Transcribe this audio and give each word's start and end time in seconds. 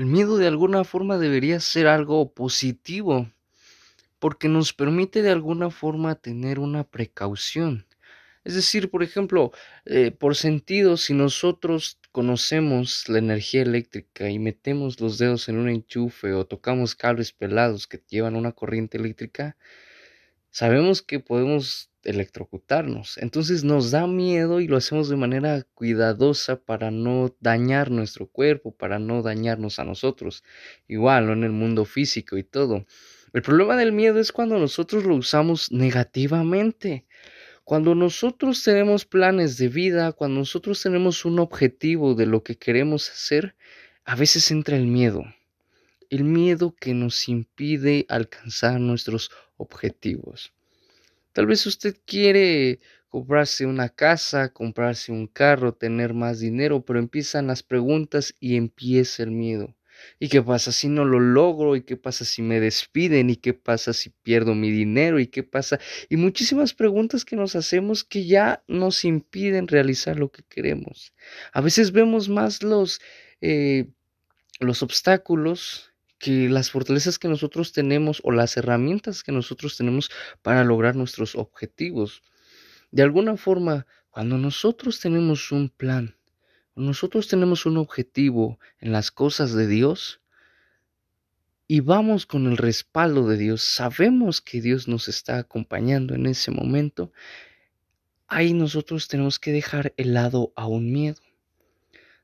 El 0.00 0.06
miedo 0.06 0.38
de 0.38 0.46
alguna 0.46 0.82
forma 0.84 1.18
debería 1.18 1.60
ser 1.60 1.86
algo 1.86 2.32
positivo, 2.32 3.30
porque 4.18 4.48
nos 4.48 4.72
permite 4.72 5.20
de 5.20 5.28
alguna 5.28 5.68
forma 5.68 6.14
tener 6.14 6.58
una 6.58 6.84
precaución. 6.84 7.86
Es 8.42 8.54
decir, 8.54 8.90
por 8.90 9.02
ejemplo, 9.02 9.52
eh, 9.84 10.10
por 10.10 10.36
sentido, 10.36 10.96
si 10.96 11.12
nosotros 11.12 11.98
conocemos 12.12 13.10
la 13.10 13.18
energía 13.18 13.60
eléctrica 13.60 14.30
y 14.30 14.38
metemos 14.38 15.00
los 15.00 15.18
dedos 15.18 15.50
en 15.50 15.58
un 15.58 15.68
enchufe 15.68 16.32
o 16.32 16.46
tocamos 16.46 16.94
cables 16.94 17.32
pelados 17.32 17.86
que 17.86 18.00
llevan 18.08 18.36
una 18.36 18.52
corriente 18.52 18.96
eléctrica, 18.96 19.58
sabemos 20.50 21.02
que 21.02 21.20
podemos 21.20 21.90
electrocutarnos. 22.02 23.18
Entonces 23.18 23.64
nos 23.64 23.90
da 23.90 24.06
miedo 24.06 24.60
y 24.60 24.68
lo 24.68 24.76
hacemos 24.76 25.08
de 25.08 25.16
manera 25.16 25.66
cuidadosa 25.74 26.56
para 26.56 26.90
no 26.90 27.34
dañar 27.40 27.90
nuestro 27.90 28.26
cuerpo, 28.26 28.74
para 28.74 28.98
no 28.98 29.22
dañarnos 29.22 29.78
a 29.78 29.84
nosotros. 29.84 30.42
Igual, 30.88 31.30
en 31.30 31.44
el 31.44 31.52
mundo 31.52 31.84
físico 31.84 32.36
y 32.36 32.44
todo. 32.44 32.86
El 33.32 33.42
problema 33.42 33.76
del 33.76 33.92
miedo 33.92 34.18
es 34.18 34.32
cuando 34.32 34.58
nosotros 34.58 35.04
lo 35.04 35.14
usamos 35.14 35.70
negativamente. 35.70 37.06
Cuando 37.64 37.94
nosotros 37.94 38.64
tenemos 38.64 39.04
planes 39.04 39.56
de 39.56 39.68
vida, 39.68 40.12
cuando 40.12 40.40
nosotros 40.40 40.82
tenemos 40.82 41.24
un 41.24 41.38
objetivo 41.38 42.14
de 42.14 42.26
lo 42.26 42.42
que 42.42 42.56
queremos 42.56 43.08
hacer, 43.10 43.54
a 44.04 44.16
veces 44.16 44.50
entra 44.50 44.76
el 44.76 44.86
miedo. 44.86 45.22
El 46.10 46.24
miedo 46.24 46.74
que 46.78 46.92
nos 46.92 47.28
impide 47.28 48.04
alcanzar 48.08 48.80
nuestros 48.80 49.30
objetivos. 49.56 50.52
Tal 51.32 51.46
vez 51.46 51.64
usted 51.66 51.96
quiere 52.04 52.80
comprarse 53.08 53.64
una 53.66 53.88
casa, 53.88 54.52
comprarse 54.52 55.12
un 55.12 55.26
carro, 55.26 55.72
tener 55.72 56.12
más 56.12 56.40
dinero, 56.40 56.84
pero 56.84 56.98
empiezan 56.98 57.46
las 57.46 57.62
preguntas 57.62 58.34
y 58.40 58.56
empieza 58.56 59.22
el 59.22 59.30
miedo. 59.30 59.74
¿Y 60.18 60.28
qué 60.28 60.42
pasa 60.42 60.72
si 60.72 60.88
no 60.88 61.04
lo 61.04 61.20
logro? 61.20 61.76
¿Y 61.76 61.82
qué 61.82 61.96
pasa 61.96 62.24
si 62.24 62.42
me 62.42 62.60
despiden? 62.60 63.30
¿Y 63.30 63.36
qué 63.36 63.54
pasa 63.54 63.92
si 63.92 64.10
pierdo 64.10 64.54
mi 64.54 64.70
dinero? 64.70 65.20
¿Y 65.20 65.26
qué 65.26 65.42
pasa? 65.42 65.78
Y 66.08 66.16
muchísimas 66.16 66.74
preguntas 66.74 67.24
que 67.24 67.36
nos 67.36 67.54
hacemos 67.56 68.04
que 68.04 68.26
ya 68.26 68.62
nos 68.66 69.04
impiden 69.04 69.68
realizar 69.68 70.18
lo 70.18 70.30
que 70.30 70.42
queremos. 70.42 71.12
A 71.52 71.60
veces 71.60 71.92
vemos 71.92 72.28
más 72.28 72.62
los, 72.62 73.00
eh, 73.40 73.88
los 74.58 74.82
obstáculos 74.82 75.89
que 76.20 76.50
las 76.50 76.70
fortalezas 76.70 77.18
que 77.18 77.28
nosotros 77.28 77.72
tenemos 77.72 78.20
o 78.22 78.30
las 78.30 78.56
herramientas 78.58 79.24
que 79.24 79.32
nosotros 79.32 79.76
tenemos 79.76 80.10
para 80.42 80.62
lograr 80.62 80.94
nuestros 80.94 81.34
objetivos. 81.34 82.22
De 82.92 83.02
alguna 83.02 83.36
forma, 83.38 83.86
cuando 84.10 84.36
nosotros 84.36 85.00
tenemos 85.00 85.50
un 85.50 85.70
plan, 85.70 86.16
nosotros 86.76 87.26
tenemos 87.26 87.64
un 87.64 87.78
objetivo 87.78 88.60
en 88.78 88.92
las 88.92 89.10
cosas 89.10 89.54
de 89.54 89.66
Dios 89.66 90.20
y 91.66 91.80
vamos 91.80 92.26
con 92.26 92.46
el 92.46 92.58
respaldo 92.58 93.26
de 93.26 93.38
Dios, 93.38 93.62
sabemos 93.62 94.42
que 94.42 94.60
Dios 94.60 94.88
nos 94.88 95.08
está 95.08 95.38
acompañando 95.38 96.14
en 96.14 96.26
ese 96.26 96.50
momento, 96.50 97.12
ahí 98.26 98.52
nosotros 98.52 99.08
tenemos 99.08 99.38
que 99.38 99.52
dejar 99.52 99.94
el 99.96 100.14
lado 100.14 100.52
a 100.54 100.66
un 100.66 100.92
miedo. 100.92 101.29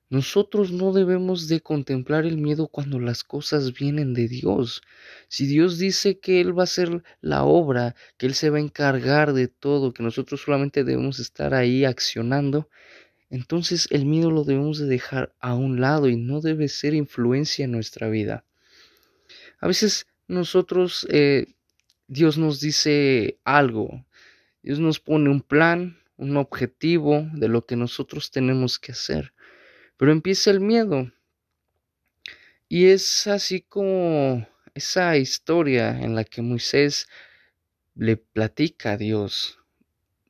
Nosotros 0.08 0.70
no 0.70 0.92
debemos 0.92 1.48
de 1.48 1.60
contemplar 1.60 2.26
el 2.26 2.36
miedo 2.36 2.68
cuando 2.68 3.00
las 3.00 3.24
cosas 3.24 3.72
vienen 3.72 4.14
de 4.14 4.28
Dios. 4.28 4.82
Si 5.28 5.46
Dios 5.46 5.78
dice 5.78 6.20
que 6.20 6.40
Él 6.40 6.56
va 6.56 6.62
a 6.62 6.64
hacer 6.64 7.02
la 7.20 7.42
obra, 7.42 7.96
que 8.16 8.26
Él 8.26 8.34
se 8.34 8.50
va 8.50 8.58
a 8.58 8.60
encargar 8.60 9.32
de 9.32 9.48
todo, 9.48 9.92
que 9.92 10.04
nosotros 10.04 10.42
solamente 10.42 10.84
debemos 10.84 11.18
estar 11.18 11.54
ahí 11.54 11.84
accionando, 11.84 12.68
entonces 13.30 13.88
el 13.90 14.06
miedo 14.06 14.30
lo 14.30 14.44
debemos 14.44 14.78
de 14.78 14.86
dejar 14.86 15.34
a 15.40 15.54
un 15.54 15.80
lado 15.80 16.08
y 16.08 16.16
no 16.16 16.40
debe 16.40 16.68
ser 16.68 16.94
influencia 16.94 17.64
en 17.64 17.72
nuestra 17.72 18.08
vida. 18.08 18.44
A 19.58 19.66
veces 19.66 20.06
nosotros, 20.28 21.06
eh, 21.10 21.46
Dios 22.06 22.38
nos 22.38 22.60
dice 22.60 23.38
algo, 23.44 24.04
Dios 24.62 24.78
nos 24.78 25.00
pone 25.00 25.30
un 25.30 25.40
plan, 25.40 25.98
un 26.16 26.36
objetivo 26.36 27.28
de 27.34 27.48
lo 27.48 27.66
que 27.66 27.74
nosotros 27.76 28.30
tenemos 28.30 28.78
que 28.78 28.92
hacer, 28.92 29.32
pero 29.96 30.12
empieza 30.12 30.50
el 30.50 30.60
miedo. 30.60 31.12
Y 32.68 32.86
es 32.86 33.26
así 33.26 33.60
como 33.62 34.46
esa 34.74 35.16
historia 35.16 36.00
en 36.00 36.14
la 36.14 36.24
que 36.24 36.42
Moisés 36.42 37.06
le 37.94 38.16
platica 38.16 38.92
a 38.92 38.96
Dios 38.96 39.58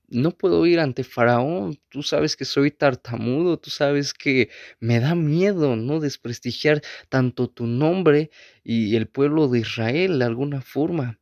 no 0.09 0.31
puedo 0.33 0.67
ir 0.67 0.79
ante 0.81 1.05
Faraón, 1.05 1.79
tú 1.89 2.03
sabes 2.03 2.37
que 2.37 2.45
soy 2.45 2.71
tartamudo, 2.71 3.59
tú 3.59 3.71
sabes 3.71 4.15
que 4.15 4.51
me 4.81 5.01
da 5.01 5.15
miedo, 5.15 5.77
¿no? 5.77 6.01
Desprestigiar 6.01 6.83
tanto 7.09 7.49
tu 7.49 7.67
nombre 7.67 8.31
y 8.63 8.97
el 8.97 9.09
pueblo 9.09 9.49
de 9.49 9.61
Israel 9.61 10.19
de 10.19 10.25
alguna 10.25 10.61
forma. 10.63 11.19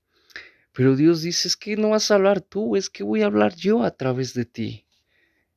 Pero 0.73 0.97
Dios 0.97 1.23
dice, 1.23 1.49
es 1.49 1.57
que 1.57 1.77
no 1.77 1.91
vas 1.91 2.11
a 2.11 2.17
hablar 2.17 2.41
tú, 2.41 2.77
es 2.77 2.91
que 2.91 3.05
voy 3.05 3.23
a 3.23 3.27
hablar 3.27 3.55
yo 3.55 3.85
a 3.85 3.93
través 3.93 4.35
de 4.35 4.45
ti. 4.45 4.84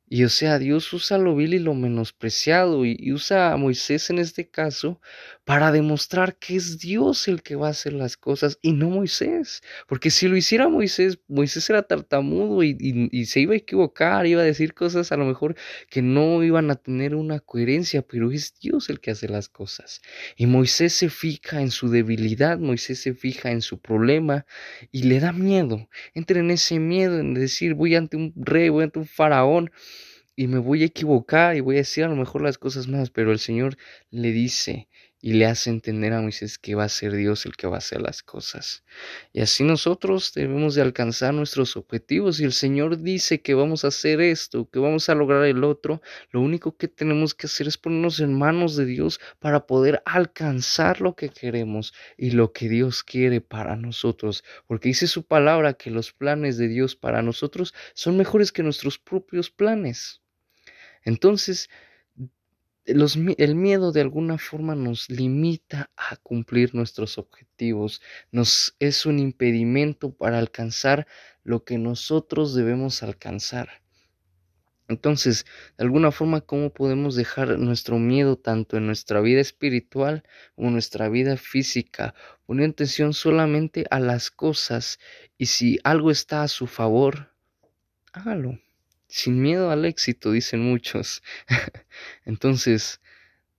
Y 0.09 0.23
o 0.23 0.29
sea, 0.29 0.57
Dios 0.57 0.94
usa 0.94 1.18
lo 1.18 1.35
vil 1.35 1.53
y 1.53 1.59
lo 1.59 1.73
menospreciado 1.73 2.85
y, 2.85 3.12
usa 3.12 3.51
a 3.51 3.57
Moisés 3.57 4.09
en 4.09 4.19
este 4.19 4.50
caso 4.50 5.01
para 5.44 5.72
demostrar 5.73 6.38
que 6.38 6.56
es 6.56 6.79
Dios 6.79 7.28
el 7.28 7.41
que 7.44 7.56
va 7.56 7.68
a 7.68 7.72
hacer 7.72 7.91
las 7.91 8.16
cosas 8.16 8.57
y 8.62 8.72
no 8.72 8.90
Moisés. 8.90 9.62
Porque 9.85 10.09
si 10.09 10.29
lo 10.29 10.38
hiciera 10.38 10.69
Moisés, 10.69 11.19
Moisés 11.28 11.69
era 11.69 11.84
tartamudo 11.84 12.63
y, 12.63 12.78
y, 12.79 13.25
se 13.25 13.41
iba 13.41 13.53
a 13.53 13.57
equivocar, 13.57 14.25
iba 14.28 14.41
a 14.41 14.46
decir 14.46 14.73
cosas 14.73 15.12
a 15.12 15.17
lo 15.17 15.25
mejor 15.25 15.56
que 15.90 16.01
no 16.01 16.41
iban 16.41 16.72
a 16.72 16.75
tener 16.75 17.13
una 17.13 17.40
coherencia, 17.41 18.01
pero 18.01 18.31
es 18.31 18.53
Dios 18.62 18.90
el 18.90 19.01
que 19.01 19.12
hace 19.12 19.28
las 19.28 19.50
cosas. 19.50 20.01
Y 20.38 20.46
Moisés 20.47 20.94
se 20.94 21.09
fija 21.09 21.62
en 21.62 21.72
su 21.72 21.90
debilidad, 21.90 22.59
Moisés 22.59 23.00
se 23.00 23.13
fija 23.13 23.51
en 23.51 23.62
su 23.62 23.79
problema 23.79 24.46
y 24.91 25.03
le 25.03 25.19
da 25.19 25.34
miedo. 25.34 25.90
Entra 26.13 26.40
en 26.40 26.51
ese 26.51 26.79
miedo 26.79 27.19
en 27.19 27.34
decir, 27.34 27.73
voy 27.73 27.96
ante 27.96 28.16
un 28.16 28.34
rey, 28.38 28.69
voy 28.69 28.85
ante 28.85 29.00
un 29.00 29.06
faraón 29.06 29.72
y 30.39 30.45
me 30.45 30.59
voy 30.59 30.83
a 30.83 30.85
equivocar 30.85 31.55
y 31.57 31.61
voy 31.61 31.77
a 31.77 31.79
decir 31.79 32.03
a 32.03 32.09
lo 32.09 32.15
mejor 32.15 32.43
las 32.43 32.59
cosas 32.59 32.87
más, 32.87 33.09
pero 33.09 33.31
el 33.31 33.39
Señor 33.39 33.75
le 34.11 34.31
dice 34.31 34.87
y 35.19 35.33
le 35.33 35.47
hace 35.47 35.71
entender 35.71 36.13
a 36.13 36.21
Moisés 36.21 36.59
que 36.59 36.75
va 36.75 36.83
a 36.83 36.89
ser 36.89 37.13
Dios 37.13 37.47
el 37.47 37.55
que 37.55 37.65
va 37.65 37.75
a 37.75 37.77
hacer 37.79 38.03
las 38.03 38.21
cosas. 38.21 38.83
Y 39.33 39.41
así 39.41 39.63
nosotros 39.63 40.31
debemos 40.35 40.75
de 40.75 40.83
alcanzar 40.83 41.33
nuestros 41.33 41.75
objetivos 41.75 42.39
y 42.39 42.43
el 42.43 42.53
Señor 42.53 43.01
dice 43.01 43.41
que 43.41 43.55
vamos 43.55 43.83
a 43.83 43.87
hacer 43.87 44.21
esto, 44.21 44.69
que 44.69 44.77
vamos 44.77 45.09
a 45.09 45.15
lograr 45.15 45.43
el 45.45 45.63
otro. 45.63 46.03
Lo 46.29 46.41
único 46.41 46.77
que 46.77 46.87
tenemos 46.87 47.33
que 47.33 47.47
hacer 47.47 47.67
es 47.67 47.79
ponernos 47.79 48.19
en 48.19 48.37
manos 48.37 48.75
de 48.75 48.85
Dios 48.85 49.19
para 49.39 49.65
poder 49.65 50.03
alcanzar 50.05 51.01
lo 51.01 51.15
que 51.15 51.29
queremos 51.29 51.95
y 52.15 52.29
lo 52.29 52.53
que 52.53 52.69
Dios 52.69 53.03
quiere 53.03 53.41
para 53.41 53.75
nosotros. 53.75 54.43
Porque 54.67 54.89
dice 54.89 55.07
su 55.07 55.25
palabra 55.25 55.73
que 55.73 55.89
los 55.89 56.13
planes 56.13 56.57
de 56.57 56.67
Dios 56.67 56.95
para 56.95 57.23
nosotros 57.23 57.73
son 57.95 58.17
mejores 58.17 58.51
que 58.51 58.61
nuestros 58.61 58.99
propios 58.99 59.49
planes. 59.49 60.21
Entonces, 61.03 61.69
el 62.88 63.56
miedo 63.56 63.91
de 63.91 64.02
alguna 64.02 64.38
forma 64.38 64.74
nos 64.74 65.09
limita 65.09 65.91
a 65.97 66.16
cumplir 66.16 66.74
nuestros 66.74 67.18
objetivos, 67.18 68.02
nos 68.31 68.75
es 68.80 69.06
un 69.06 69.19
impedimento 69.19 70.13
para 70.16 70.40
alcanzar 70.40 71.06
lo 71.44 71.66
que 71.66 71.78
nosotros 71.78 72.56
debemos 72.56 73.03
alcanzar. 73.03 73.81
Entonces, 74.88 75.46
de 75.78 75.84
alguna 75.84 76.12
forma, 76.12 76.40
¿cómo 76.40 76.74
podemos 76.74 77.16
dejar 77.16 77.59
nuestro 77.59 78.00
miedo 78.00 78.38
tanto 78.38 78.78
en 78.78 78.85
nuestra 78.85 79.19
vida 79.19 79.41
espiritual 79.41 80.24
como 80.56 80.69
en 80.69 80.74
nuestra 80.75 81.09
vida 81.09 81.35
física? 81.35 82.16
Poniendo 82.46 82.72
atención 82.72 83.14
solamente 83.14 83.85
a 83.90 84.00
las 84.00 84.31
cosas 84.31 84.97
y 85.38 85.47
si 85.47 85.78
algo 85.84 86.09
está 86.09 86.44
a 86.44 86.47
su 86.47 86.68
favor, 86.68 87.34
hágalo 88.14 88.59
sin 89.07 89.41
miedo 89.41 89.72
al 89.72 89.85
éxito, 89.85 90.31
dicen 90.31 90.62
muchos. 90.62 91.23
Entonces, 92.25 93.01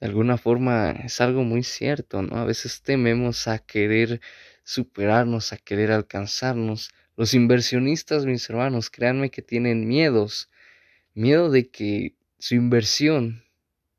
de 0.01 0.07
alguna 0.07 0.37
forma 0.37 0.91
es 0.91 1.21
algo 1.21 1.43
muy 1.43 1.63
cierto, 1.63 2.23
¿no? 2.23 2.37
A 2.37 2.45
veces 2.45 2.83
tememos 2.83 3.49
a 3.49 3.59
querer 3.59 4.21
superarnos, 4.63 5.53
a 5.53 5.57
querer 5.57 5.91
alcanzarnos. 5.91 6.91
Los 7.17 7.35
inversionistas, 7.35 8.27
mis 8.27 8.49
hermanos, 8.49 8.91
créanme 8.91 9.31
que 9.31 9.43
tienen 9.43 9.89
miedos. 9.89 10.51
Miedo 11.15 11.51
de 11.51 11.71
que 11.71 12.15
su 12.39 12.55
inversión, 12.55 13.45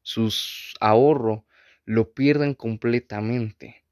su 0.03 0.33
ahorro, 0.79 1.45
lo 1.85 2.13
pierdan 2.13 2.53
completamente. 2.53 3.83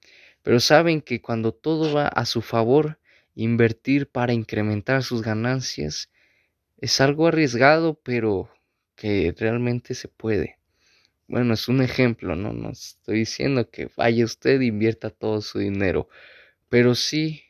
Pero 0.44 0.60
saben 0.60 1.02
que 1.02 1.20
cuando 1.20 1.54
todo 1.54 1.94
va 1.94 2.08
a 2.08 2.26
su 2.26 2.42
favor, 2.42 3.00
invertir 3.36 4.08
para 4.08 4.34
incrementar 4.34 5.04
sus 5.04 5.22
ganancias 5.22 6.10
es 6.78 7.02
algo 7.02 7.28
arriesgado, 7.28 8.00
pero 8.04 8.50
que 8.96 9.34
realmente 9.38 9.96
se 9.96 10.08
puede. 10.08 10.58
Bueno, 11.28 11.54
es 11.54 11.68
un 11.68 11.82
ejemplo, 11.82 12.36
¿no? 12.36 12.54
No 12.54 12.70
estoy 12.70 13.20
diciendo 13.20 13.70
que 13.70 13.90
vaya 13.98 14.26
usted 14.26 14.62
e 14.62 14.66
invierta 14.66 15.10
todo 15.10 15.42
su 15.42 15.60
dinero, 15.60 16.08
pero 16.70 16.96
sí 16.96 17.44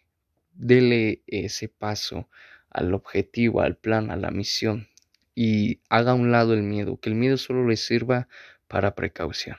dele 0.54 1.22
ese 1.28 1.70
paso 1.70 2.30
al 2.70 2.94
objetivo, 2.94 3.62
al 3.62 3.78
plan, 3.78 4.12
a 4.12 4.16
la 4.16 4.32
misión 4.32 4.88
y 5.36 5.82
haga 5.90 6.12
a 6.12 6.16
un 6.16 6.32
lado 6.32 6.54
el 6.54 6.64
miedo, 6.64 7.00
que 7.00 7.10
el 7.10 7.16
miedo 7.16 7.38
solo 7.38 7.68
le 7.68 7.78
sirva 7.78 8.28
para 8.68 8.96
precaución. 8.96 9.58